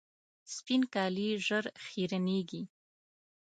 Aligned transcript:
سپین 0.55 0.81
کالي 0.93 1.27
ژر 1.45 1.65
خیرنېږي. 1.85 2.61